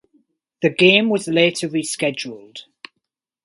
The 0.63 0.71
game 0.71 1.09
was 1.11 1.27
later 1.27 1.69
rescheduled. 1.69 2.61